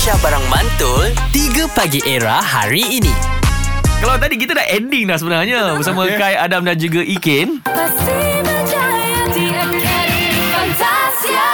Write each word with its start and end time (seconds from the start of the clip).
Aisyah 0.00 0.16
Barang 0.24 0.46
Mantul 0.48 1.12
3 1.28 1.76
Pagi 1.76 2.00
Era 2.08 2.40
hari 2.40 2.80
ini. 2.88 3.12
Kalau 4.00 4.16
tadi 4.16 4.40
kita 4.40 4.56
dah 4.56 4.64
ending 4.72 5.04
dah 5.04 5.20
sebenarnya 5.20 5.76
Bersama 5.76 6.08
Kai, 6.08 6.40
Adam 6.40 6.64
dan 6.64 6.80
juga 6.80 7.04
Ikin. 7.04 7.60
Pasti 7.68 8.40
berjaya 8.40 9.28
di 9.28 9.52
Akademi 9.52 10.40
Fantasia. 10.56 11.52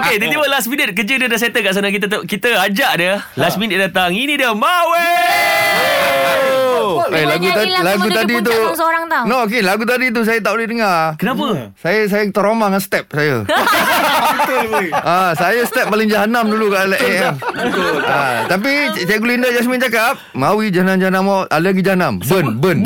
Okay, 0.00 0.16
tiba-tiba 0.16 0.48
last 0.48 0.72
minute 0.72 0.96
Kerja 0.96 1.14
dia 1.20 1.28
dah 1.28 1.36
settle 1.36 1.60
kat 1.60 1.72
sana. 1.76 1.92
Kita 1.92 2.08
kita 2.24 2.48
ajak 2.72 2.92
dia. 2.96 3.20
Last 3.36 3.60
minute 3.60 3.76
dia 3.76 3.92
datang. 3.92 4.16
Ini 4.16 4.32
dia 4.32 4.56
Mawe 4.56 5.37
Eh, 7.10 7.24
lagu, 7.24 7.40
Dia 7.40 7.50
ta- 7.50 7.58
nyanyi 7.58 7.72
lagu 7.74 7.86
lagu 7.86 8.08
tadi 8.10 8.34
tu 8.38 8.52
seorang-seorang 8.52 9.04
tau. 9.06 9.24
No 9.24 9.36
okay 9.42 9.60
Lagu 9.60 9.82
tadi 9.82 10.06
tu 10.08 10.20
Saya 10.22 10.38
tak 10.38 10.52
boleh 10.52 10.66
dengar. 10.66 11.16
Kenapa? 11.16 11.46
Saya 11.74 12.00
saya 12.04 12.24
trauma 12.28 12.66
dengan 12.66 12.80
step 12.80 13.04
saya. 13.08 13.36
Ah, 14.98 15.30
Saya 15.32 15.62
step 15.62 15.86
paling 15.86 16.06
jahanam 16.06 16.48
dulu 16.48 16.68
Kat 16.68 16.88
AM 16.90 17.36
ah, 18.02 18.44
Tapi 18.46 18.70
Cik- 18.94 19.04
Cikgu 19.06 19.26
Linda 19.26 19.48
Jasmine 19.50 19.76
cakap 19.78 20.16
Mawi 20.32 20.68
jahanam-jahanam 20.68 21.22
mau 21.22 21.40
Ada 21.44 21.62
lagi 21.62 21.80
jahanam 21.80 22.16
Burn 22.18 22.56
Burn. 22.56 22.78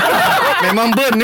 Memang 0.64 0.88
burn 0.90 1.16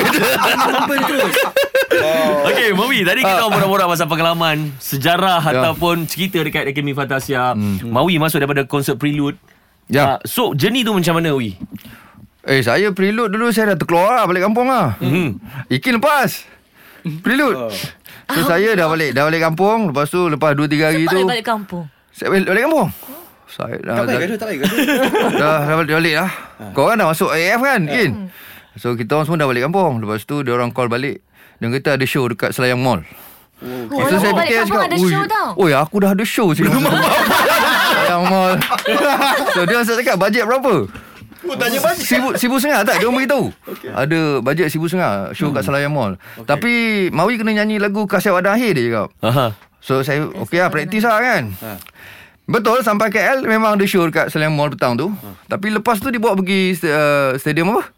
Okay, 2.44 2.68
Mawi 2.72 3.02
Tadi 3.02 3.20
kita 3.20 3.40
Ah. 3.40 3.48
borak-borak 3.48 3.86
pasal 3.88 4.06
pengalaman 4.06 4.70
Sejarah 4.78 5.40
Ya. 5.42 5.60
ataupun 5.60 6.04
cerita 6.04 6.38
dekat 6.38 6.66
Akademi 6.66 6.92
Fantasia 6.92 7.56
Mawi 7.82 8.16
masuk 8.16 8.38
daripada 8.38 8.64
konsert 8.64 8.96
Prelude. 8.96 9.36
Ya. 9.88 10.04
Ah, 10.06 10.18
So, 10.22 10.52
journey 10.52 10.84
tu 10.84 10.92
macam 10.92 11.16
mana, 11.16 11.32
Wi? 11.32 11.56
Eh 12.40 12.64
saya 12.64 12.88
prelude 12.90 13.28
dulu 13.30 13.52
Saya 13.52 13.74
dah 13.74 13.78
terkeluar 13.78 14.16
lah 14.16 14.24
Balik 14.24 14.48
kampung 14.48 14.66
lah. 14.66 14.96
Hmm. 14.96 15.36
Ikin 15.68 16.00
lepas. 16.00 16.48
Prelude. 17.20 17.68
So 18.30 18.40
saya 18.44 18.72
dah 18.72 18.88
balik 18.88 19.12
Dah 19.12 19.28
balik 19.28 19.42
kampung. 19.42 19.92
Lepas 19.92 20.08
tu 20.08 20.24
Lepas 20.26 20.56
2-3 20.56 20.80
hari 20.80 21.04
tu 21.04 21.12
Balik-balik 21.12 21.44
kampung. 21.44 21.84
Saya 22.10 22.28
balik, 22.32 22.46
balik 22.48 22.62
kampung. 22.68 22.88
Saya 23.50 23.76
dah, 23.82 23.94
Tak 23.96 24.04
dah, 24.06 24.06
baik 24.06 24.22
gaduh, 24.22 24.38
tak 24.38 24.46
baik 24.46 24.58
gaduh. 24.62 24.78
dah, 25.42 25.58
dah 25.66 25.76
balik, 25.82 25.94
balik 25.98 26.14
lah. 26.16 26.30
Ha. 26.30 26.64
Kau 26.70 26.84
kan 26.86 26.96
dah 26.96 27.06
masuk 27.10 27.30
AF 27.34 27.60
kan 27.60 27.80
Ikin? 27.82 28.10
So 28.78 28.94
kita 28.94 29.10
orang 29.18 29.26
semua 29.26 29.38
dah 29.42 29.48
balik 29.50 29.62
kampung. 29.66 29.92
Lepas 29.98 30.22
tu 30.22 30.40
dia 30.40 30.52
orang 30.54 30.70
call 30.70 30.86
balik. 30.86 31.20
Dia 31.58 31.68
kata 31.68 31.98
ada 31.98 32.06
show 32.06 32.24
dekat 32.24 32.54
Selayang 32.54 32.80
Mall. 32.80 33.02
Oh, 33.60 34.00
So 34.08 34.16
saya 34.16 34.32
balik 34.32 34.48
fikir 34.48 34.64
kampung 34.64 34.80
ada 34.80 34.96
"Ui, 34.96 35.10
show 35.12 35.24
tau. 35.28 35.48
Oi 35.60 35.72
aku 35.76 35.96
dah 36.00 36.10
ada 36.16 36.24
show 36.24 36.48
sini 36.56 36.72
Selayang 37.92 38.24
Mall. 38.30 38.54
So 39.52 39.60
dia 39.68 39.76
orang 39.76 39.88
cakap 39.90 40.16
bajet 40.16 40.44
berapa 40.48 40.74
Oh, 41.42 41.54
tanya 41.54 41.78
balik. 41.78 42.00
Sibu, 42.00 42.28
sibu 42.34 42.56
setengah 42.56 42.84
tak? 42.84 42.96
Dia 42.96 43.06
orang 43.06 43.16
beritahu 43.18 43.48
okay. 43.64 43.88
Ada 43.88 44.20
bajet 44.38 44.68
sibu 44.68 44.84
setengah 44.84 45.32
Show 45.32 45.48
kat 45.50 45.62
Selayang 45.62 45.88
Mall 45.88 46.20
okay. 46.34 46.44
Tapi 46.44 46.72
Mawi 47.08 47.36
kena 47.36 47.54
nyanyi 47.54 47.76
lagu 47.76 48.04
Kasyat 48.04 48.34
Wadah 48.34 48.52
Akhir 48.52 48.72
dia 48.72 48.84
cakap 48.86 49.08
Aha. 49.20 49.46
So 49.78 50.00
saya 50.00 50.28
Okey 50.36 50.58
lah 50.58 50.68
praktis 50.68 51.00
lah 51.00 51.16
kan 51.16 51.48
Ha. 51.56 51.80
Betul 52.44 52.80
sampai 52.80 53.08
KL 53.08 53.40
Memang 53.42 53.72
ada 53.72 53.84
show 53.84 54.02
dekat 54.02 54.28
Selayang 54.28 54.52
Mall 54.52 54.68
petang 54.68 54.94
tu 54.94 55.08
Tapi 55.46 55.70
lepas 55.70 55.96
tu 55.96 56.08
dia 56.08 56.18
bawa 56.18 56.34
pergi 56.34 56.76
uh, 56.82 57.32
Stadium 57.34 57.72
apa? 57.72 57.88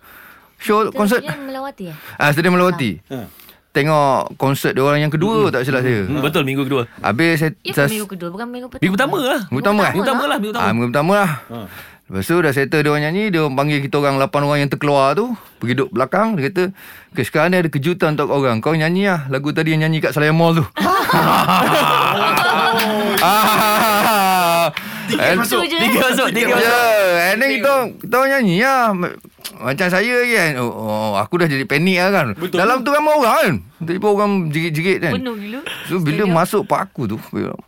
Show 0.57 0.91
konsert 0.91 1.21
Dia 1.21 1.35
melawati 1.35 1.91
ya? 1.91 1.95
Ah 2.15 2.31
Stadium 2.31 2.55
Melawati 2.55 3.03
Ha. 3.09 3.27
Tengok 3.73 4.37
konsert 4.37 4.71
dia 4.71 4.85
orang 4.85 5.01
yang 5.01 5.09
kedua 5.09 5.49
tak 5.49 5.65
silap 5.65 5.81
saya 5.81 6.05
Hmm, 6.05 6.21
Betul, 6.21 6.45
minggu 6.45 6.63
kedua 6.63 6.85
Habis 7.01 7.41
saya, 7.41 7.51
Ya, 7.59 7.73
saya 7.73 7.89
minggu 7.89 8.05
kedua 8.07 8.29
bukan 8.29 8.45
minggu 8.47 8.69
pertama. 8.69 8.85
Minggu 8.85 8.95
pertama 8.95 9.17
lah 9.19 9.41
Minggu 9.43 9.59
pertama 9.59 9.81
eh? 9.81 9.91
Minggu 9.91 10.05
pertama 10.05 10.23
lah, 10.23 10.37
minggu 10.37 10.53
Ah, 10.53 10.61
pertama 10.61 10.71
minggu 10.71 10.91
pertama 10.93 11.13
lah 11.17 11.31
Ha. 11.49 11.59
Lepas 12.11 12.27
tu 12.27 12.35
dah 12.43 12.51
settle 12.51 12.83
dia 12.83 12.91
orang 12.91 13.07
nyanyi 13.09 13.31
Dia 13.31 13.47
orang 13.47 13.57
panggil 13.57 13.79
kita 13.79 14.03
orang 14.03 14.19
8 14.19 14.43
orang 14.43 14.59
yang 14.67 14.71
terkeluar 14.75 15.15
tu 15.15 15.39
Pergi 15.63 15.79
duduk 15.79 15.95
belakang 15.95 16.35
Dia 16.35 16.51
kata 16.51 16.75
okay, 17.15 17.25
Sekarang 17.25 17.55
ni 17.55 17.63
ada 17.63 17.71
kejutan 17.71 18.19
untuk 18.19 18.29
korang 18.29 18.59
Kau 18.59 18.75
nyanyi 18.75 19.07
lah 19.07 19.31
Lagu 19.31 19.55
tadi 19.55 19.71
yang 19.73 19.87
nyanyi 19.87 20.03
kat 20.03 20.11
Selayang 20.11 20.35
Mall 20.35 20.59
tu 20.59 20.67
ah, 23.23 24.67
Tiket 25.09 25.37
masuk. 25.37 25.63
je. 25.67 25.77
Tiga 25.79 25.99
masuk, 26.09 26.29
tiga 26.33 26.55
masuk 26.57 26.63
Ya, 26.63 26.79
and 27.33 27.39
then 27.43 27.49
kita 27.59 27.73
kita 28.01 28.15
orang 28.17 28.31
nyanyi 28.39 28.57
lah. 28.63 28.87
Ma- 29.63 29.71
Macam 29.71 29.87
saya 29.89 30.17
kan. 30.21 30.51
Oh, 30.59 30.73
oh, 30.73 31.11
aku 31.15 31.39
dah 31.39 31.47
jadi 31.47 31.63
panik 31.63 31.97
lah 31.97 32.11
kan. 32.13 32.27
Betul. 32.35 32.59
Dalam 32.59 32.83
tu 32.83 32.91
ramai 32.91 33.15
orang 33.15 33.35
kan. 33.37 33.55
Tiba-tiba 33.81 34.09
orang 34.09 34.31
jerit-jerit 34.49 34.99
kan. 35.01 35.13
Penuh 35.13 35.35
gila. 35.35 35.59
So 35.85 35.99
bila 35.99 36.23
Stadium. 36.23 36.31
masuk 36.33 36.63
pak 36.65 36.81
aku 36.85 37.03
tu, 37.09 37.17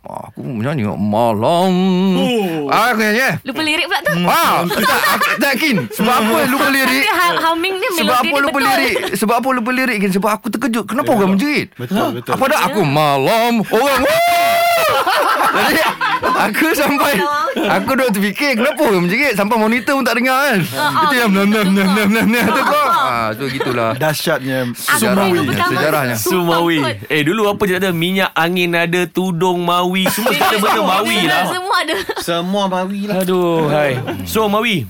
aku 0.03 0.39
menyanyi 0.41 0.87
malam. 0.87 1.71
Oh. 2.15 2.67
Ah, 2.67 2.91
aku 2.91 2.99
nyanyi. 3.01 3.19
eh. 3.21 3.35
Lupa 3.43 3.61
lirik 3.61 3.85
pula 3.85 3.99
tu. 4.01 4.11
Ah, 4.25 4.63
tak, 4.65 4.79
aku 5.11 5.25
tak 5.37 5.49
yakin. 5.55 5.75
Sebab 5.89 6.13
apa 6.13 6.35
lupa 6.47 6.67
lirik? 6.69 7.03
Ha- 7.05 7.39
humming 7.45 7.75
dia 7.75 7.89
Sebab 7.95 8.15
apa 8.17 8.35
lupa 8.37 8.51
betul. 8.53 8.67
lirik? 8.69 8.95
Sebab 9.13 9.35
apa 9.35 9.49
lupa 9.51 9.69
lirik 9.71 9.97
kan? 9.97 10.11
Sebab 10.11 10.29
aku 10.31 10.45
terkejut. 10.49 10.83
Kenapa 10.85 11.09
orang 11.09 11.31
menjerit? 11.31 11.67
Betul, 11.75 12.07
betul. 12.15 12.31
Apa 12.31 12.43
dah 12.45 12.59
aku 12.65 12.81
malam 12.81 13.51
orang 13.65 13.99
Jadi 15.55 15.81
aku 16.25 16.67
sampai 16.73 17.13
aku 17.55 17.91
duk 17.95 18.09
terfikir 18.11 18.55
kenapa 18.55 18.83
menjerit 18.91 19.33
sampai 19.33 19.55
monitor 19.55 19.95
pun 19.95 20.03
tak 20.03 20.19
dengar 20.19 20.37
kan. 20.37 20.59
Itu 21.05 21.15
yang 21.15 21.31
nam 21.31 21.47
nam 21.47 21.67
nam 21.71 21.87
nam 21.89 22.09
nam 22.11 22.27
nam 22.27 22.45
tu 22.45 22.61
kau. 22.61 22.87
Ah 22.91 23.29
so 23.31 23.47
gitulah. 23.47 23.91
Dahsyatnya 23.95 24.71
tu 24.71 25.53
sejarahnya. 25.55 26.15
Sumawi. 26.15 26.79
Eh 27.07 27.21
dulu 27.21 27.47
apa 27.47 27.63
je 27.63 27.75
ada 27.75 27.89
Minyak 27.89 28.31
angin 28.31 28.73
ada 28.73 29.07
Tudung 29.07 29.61
Mawi 29.61 30.05
Semua 30.07 30.31
kita 30.31 30.57
benda 30.57 30.81
Mawi 30.81 31.17
lah 31.23 31.43
Semua 31.47 31.75
ada. 31.77 31.95
Semua 32.19 32.63
mawi 32.65 33.01
lah. 33.05 33.15
Aduh 33.21 33.69
hai 33.69 33.95
So 34.25 34.45
Mawi 34.45 34.83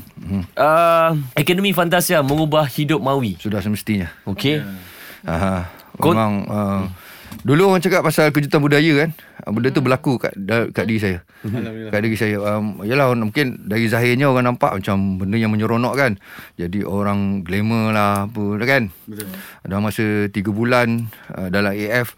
uh, 0.56 1.10
Akademi 1.34 1.72
Fantasia 1.72 2.20
Mengubah 2.20 2.66
hidup 2.68 3.00
Mawi 3.00 3.38
Sudah 3.38 3.60
semestinya. 3.60 4.10
Okay 4.26 4.64
Aha. 5.24 5.70
Kau- 5.96 6.12
Memang 6.12 6.34
uh, 6.46 6.82
Dulu 7.44 7.74
orang 7.74 7.84
cakap 7.84 8.06
pasal 8.06 8.32
kejutan 8.32 8.62
budaya 8.62 8.94
kan 9.06 9.10
Ah, 9.46 9.54
Benda 9.54 9.70
tu 9.70 9.84
berlaku 9.84 10.18
kat, 10.18 10.34
kat 10.74 10.86
diri 10.90 10.98
saya. 10.98 11.20
Kat 11.94 12.00
diri 12.02 12.18
saya 12.18 12.38
um, 12.42 12.82
Yalah 12.82 13.14
mungkin 13.14 13.68
dari 13.68 13.86
zahirnya 13.86 14.32
orang 14.32 14.56
nampak 14.56 14.74
macam 14.74 15.20
benda 15.22 15.36
yang 15.36 15.52
menyeronok 15.52 15.94
kan 15.94 16.12
Jadi 16.56 16.82
orang 16.82 17.44
glamour 17.46 17.92
lah 17.92 18.26
apa 18.26 18.44
kan 18.64 18.90
Betul. 19.06 19.28
Dah 19.66 19.80
masa 19.82 20.32
3 20.32 20.34
bulan 20.50 21.10
uh, 21.36 21.50
dalam 21.52 21.76
AF 21.76 22.16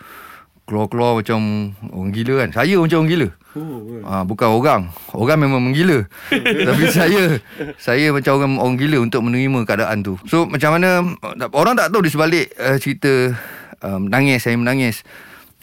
Keluar-keluar 0.67 1.19
macam 1.19 1.72
orang 1.91 2.11
gila 2.11 2.34
kan 2.44 2.49
Saya 2.53 2.75
macam 2.78 3.03
orang 3.03 3.11
gila 3.11 3.29
Oh. 3.57 4.05
Ah, 4.05 4.22
bukan 4.22 4.53
orang. 4.53 4.81
Orang 5.17 5.41
memang 5.41 5.57
menggila. 5.57 6.05
Tapi 6.69 6.84
saya 6.94 7.41
saya 7.81 8.13
macam 8.13 8.38
orang 8.38 8.53
orang 8.61 8.78
gila 8.78 8.97
untuk 9.01 9.25
menerima 9.25 9.66
keadaan 9.66 10.05
tu. 10.05 10.13
So 10.29 10.45
macam 10.45 10.78
mana 10.78 11.01
orang 11.49 11.73
tak 11.73 11.89
tahu 11.89 12.05
di 12.05 12.11
sebalik 12.13 12.53
uh, 12.53 12.78
cerita 12.78 13.34
uh, 13.84 14.00
menangis 14.02 14.46
saya 14.46 14.56
menangis. 14.58 15.04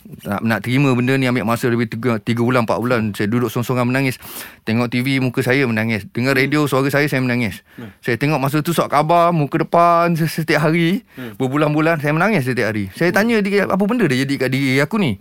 Nak, 0.05 0.45
nak 0.45 0.61
terima 0.61 0.93
benda 0.93 1.17
ni 1.17 1.25
ambil 1.25 1.49
masa 1.49 1.65
lebih 1.73 1.89
3, 1.89 2.21
3 2.21 2.37
bulan 2.37 2.69
4 2.69 2.77
bulan 2.77 3.01
saya 3.17 3.25
duduk 3.25 3.49
sorang-sorang 3.49 3.89
menangis. 3.89 4.21
Tengok 4.69 4.93
TV 4.93 5.17
muka 5.17 5.41
saya 5.41 5.65
menangis. 5.65 6.05
Dengar 6.13 6.37
radio 6.37 6.69
suara 6.69 6.93
saya 6.93 7.09
saya 7.09 7.25
menangis. 7.25 7.65
Saya 8.05 8.21
tengok 8.21 8.37
masa 8.37 8.61
tu 8.61 8.77
surat 8.77 8.93
khabar 8.93 9.33
muka 9.33 9.65
depan 9.65 10.13
setiap 10.13 10.69
hari. 10.69 11.09
Berbulan-bulan 11.41 12.05
saya 12.05 12.13
menangis 12.13 12.45
setiap 12.45 12.77
hari. 12.77 12.93
Saya 12.93 13.17
tanya 13.17 13.41
dia 13.41 13.65
apa 13.65 13.81
benda 13.89 14.05
dia 14.05 14.29
jadi 14.29 14.35
kat 14.37 14.49
diri 14.53 14.77
aku 14.77 15.01
ni 15.01 15.17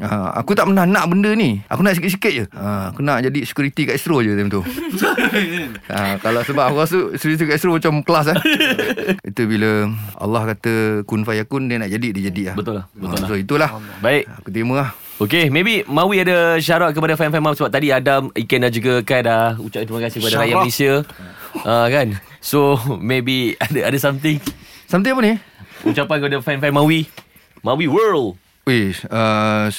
Ha, 0.00 0.32
aku 0.40 0.56
tak 0.56 0.64
pernah 0.64 0.88
nak 0.88 1.12
benda 1.12 1.36
ni. 1.36 1.60
Aku 1.68 1.84
nak 1.84 1.92
sikit-sikit 1.92 2.32
je. 2.32 2.44
Ha, 2.56 2.88
Aku 2.88 3.04
nak 3.04 3.20
jadi 3.20 3.44
security 3.44 3.84
kat 3.84 4.00
Astro 4.00 4.24
je 4.24 4.32
time 4.32 4.48
tu. 4.48 4.64
Ha, 5.92 6.16
Kalau 6.24 6.40
sebab 6.40 6.72
aku 6.72 6.76
rasa 6.80 6.98
security 7.20 7.44
kat 7.44 7.60
Astro 7.60 7.76
macam 7.76 8.00
kelas 8.00 8.32
eh. 8.32 8.38
Itu 9.28 9.44
bila 9.44 9.92
Allah 10.16 10.56
kata 10.56 11.04
kun 11.04 11.28
fayakun 11.28 11.68
Dia 11.68 11.76
nak 11.76 11.92
jadi, 11.92 12.08
dia 12.16 12.32
jadi 12.32 12.42
lah. 12.52 12.56
Betul 12.56 12.74
lah, 12.80 12.84
betul 12.96 13.16
ha, 13.16 13.20
lah. 13.20 13.28
So 13.28 13.34
itulah. 13.36 13.70
Baik. 14.00 14.24
Aku 14.40 14.48
terima 14.48 14.74
lah. 14.80 14.90
Okay 15.20 15.52
maybe 15.52 15.84
Mawi 15.84 16.24
ada 16.24 16.56
syarat 16.56 16.96
kepada 16.96 17.12
fan-fan 17.12 17.44
Mawi 17.44 17.60
Sebab 17.60 17.68
tadi 17.68 17.92
Adam 17.92 18.32
Iken 18.32 18.64
dan 18.64 18.72
juga 18.72 19.04
Kai 19.04 19.20
dah 19.20 19.52
Ucap 19.60 19.84
terima 19.84 20.00
kasih 20.08 20.16
kepada 20.24 20.36
rakyat. 20.40 20.56
Malaysia. 20.64 20.92
Uh, 21.60 21.86
Kan? 21.92 22.08
So 22.40 22.80
maybe 22.96 23.52
Ada 23.60 23.92
ada 23.92 23.98
something? 24.00 24.40
Something 24.88 25.12
apa 25.12 25.22
ni? 25.22 25.34
Ucapan 25.84 26.16
kepada 26.24 26.36
fan-fan 26.40 26.72
Mawi. 26.72 27.04
Mawi 27.60 27.86
World. 27.88 28.36
Wih, 28.68 28.92
uh, 29.08 29.72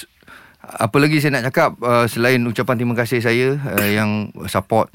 apa 0.71 0.95
lagi 1.01 1.19
saya 1.19 1.39
nak 1.39 1.51
cakap 1.51 1.75
uh, 1.83 2.05
selain 2.07 2.39
ucapan 2.47 2.75
terima 2.79 2.95
kasih 2.95 3.19
saya 3.19 3.59
uh, 3.59 3.89
yang 3.89 4.31
support 4.47 4.87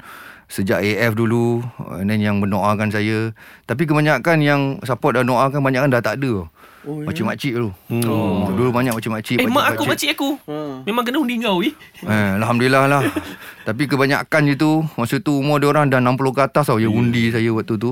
sejak 0.47 0.79
AF 0.79 1.13
dulu 1.13 1.59
uh, 1.83 2.01
dan 2.01 2.17
yang 2.17 2.39
mendoakan 2.39 2.89
saya. 2.89 3.35
Tapi 3.67 3.83
kebanyakan 3.83 4.41
yang 4.41 4.61
support 4.87 5.19
dan 5.19 5.27
doakan 5.27 5.59
banyak 5.59 5.83
kan 5.85 5.91
dah 5.91 6.03
tak 6.03 6.17
ada. 6.23 6.47
Oh, 6.87 7.03
ya? 7.03 7.11
Makcik-makcik 7.11 7.51
dulu. 7.59 7.69
Hmm. 7.91 8.03
Oh. 8.07 8.47
Dulu 8.55 8.69
banyak 8.71 8.95
makcik-makcik. 8.95 9.43
Eh 9.43 9.47
mak 9.51 9.75
aku 9.75 9.83
pakcik-pakcik. 9.83 9.89
makcik 9.91 10.09
aku 10.15 10.29
Ha. 10.47 10.87
Memang 10.87 11.03
kena 11.03 11.19
undi 11.19 11.35
kau 11.43 11.59
eh? 11.59 11.75
Eh, 11.99 12.31
Alhamdulillah 12.39 12.87
lah 12.87 13.03
Tapi 13.67 13.83
kebanyakan 13.83 14.47
je 14.47 14.55
tu 14.55 14.79
Masa 14.95 15.19
tu 15.19 15.43
umur 15.43 15.59
dia 15.59 15.67
orang 15.67 15.91
dah 15.91 15.99
60 15.99 16.15
ke 16.31 16.39
atas 16.39 16.71
tau 16.71 16.79
Yang 16.79 16.95
undi 16.95 17.23
saya 17.35 17.51
waktu 17.51 17.75
tu 17.75 17.91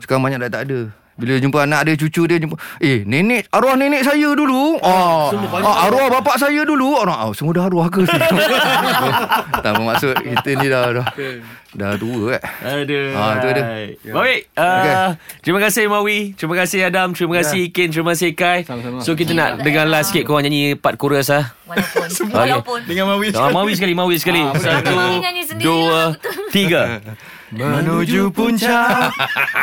Sekarang 0.00 0.24
banyak 0.24 0.40
dah 0.48 0.48
tak 0.48 0.72
ada 0.72 1.01
Bila 1.22 1.38
jumpa 1.38 1.58
anak 1.62 1.80
dia 1.86 1.94
Cucu 1.94 2.26
dia 2.26 2.42
jumpa 2.42 2.58
Eh 2.82 3.06
nenek 3.06 3.46
Arwah 3.54 3.78
nenek 3.78 4.02
saya 4.02 4.34
dulu 4.34 4.82
ah, 4.82 5.30
ah, 5.62 5.86
Arwah 5.86 6.10
bapak 6.18 6.34
saya 6.42 6.66
dulu 6.66 6.98
Orang 6.98 7.14
ah, 7.14 7.30
Semua 7.30 7.54
dah 7.54 7.70
arwah 7.70 7.86
ke 7.86 8.02
Tak 9.62 9.70
bermaksud 9.78 10.18
Kita 10.18 10.50
ni 10.58 10.66
dah 10.66 10.90
Dah, 10.90 11.06
dah 11.78 11.90
tua 11.94 12.34
eh 12.34 12.42
Aduh. 12.62 13.14
Ah, 13.14 13.38
tu 13.38 13.48
dia. 13.54 13.64
Baik. 14.10 14.40
Uh, 14.56 15.14
Terima 15.44 15.58
kasih 15.62 15.86
Mawi. 15.86 16.34
Terima 16.34 16.54
kasih 16.56 16.78
Adam. 16.88 17.12
Terima 17.12 17.38
kasih 17.42 17.68
Ikin. 17.68 17.88
Terima 17.92 18.12
kasih 18.16 18.30
Kai. 18.34 18.64
Sama-sama. 18.66 19.04
So 19.04 19.14
kita 19.14 19.32
nak 19.36 19.60
dengar 19.62 19.86
last 19.86 20.10
sikit 20.10 20.26
korang 20.26 20.46
nyanyi 20.46 20.74
part 20.74 20.96
chorus 20.98 21.30
ah. 21.30 21.54
Walaupun 21.66 22.28
Walaupun 22.32 22.78
Dengan 22.84 23.04
Mawi 23.14 23.32
Ah, 23.32 23.48
Mawi 23.50 23.72
sekali, 23.76 23.94
Mawi 23.96 24.16
sekali. 24.18 24.42
Satu, 24.58 24.92
Mawi 24.92 25.16
nyanyi 25.20 25.42
sendiri 25.46 25.64
dua, 25.64 25.88
lah. 25.90 26.08
Tiga. 26.52 27.00
Menuju 27.52 28.32
puncak 28.32 29.12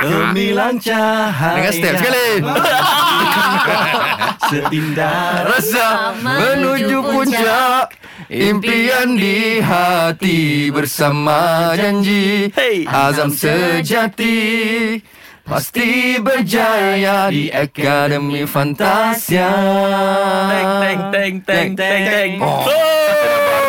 Gemilang 0.06 0.78
cahaya 0.78 1.58
Dengan 1.58 1.74
step 1.74 1.94
sekali. 1.98 2.30
Setindak 4.50 5.50
Rasa 5.50 6.14
menuju 6.22 6.98
puncak. 7.02 7.86
Impian 8.30 9.18
di 9.18 9.58
hati 9.58 10.70
Bersama 10.70 11.74
janji. 11.74 12.54
Hey. 12.54 12.86
Azam 12.86 13.34
sejati. 13.34 14.38
Pasti 15.50 16.22
berjaya 16.22 17.34
di 17.34 17.50
Akademi 17.50 18.46
Fantasia. 18.46 19.50
Teng, 20.46 20.72
teng, 20.78 21.02
teng, 21.10 21.36
teng, 21.42 21.70
teng, 21.74 22.02
teng. 22.06 22.32
Oh. 22.38 23.69